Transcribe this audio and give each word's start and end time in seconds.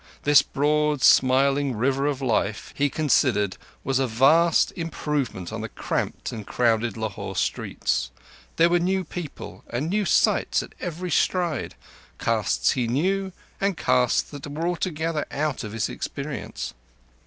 This 0.23 0.41
broad, 0.41 1.03
smiling 1.03 1.75
river 1.75 2.07
of 2.07 2.23
life, 2.23 2.73
he 2.75 2.89
considered, 2.89 3.55
was 3.83 3.99
a 3.99 4.07
vast 4.07 4.71
improvement 4.75 5.53
on 5.53 5.61
the 5.61 5.69
cramped 5.69 6.31
and 6.31 6.43
crowded 6.47 6.97
Lahore 6.97 7.35
streets. 7.35 8.09
There 8.55 8.69
were 8.69 8.79
new 8.79 9.03
people 9.03 9.63
and 9.69 9.91
new 9.91 10.05
sights 10.05 10.63
at 10.63 10.73
every 10.79 11.11
stride—castes 11.11 12.71
he 12.71 12.87
knew 12.87 13.31
and 13.61 13.77
castes 13.77 14.23
that 14.31 14.47
were 14.47 14.65
altogether 14.67 15.27
out 15.29 15.63
of 15.63 15.71
his 15.71 15.87
experience. 15.87 16.73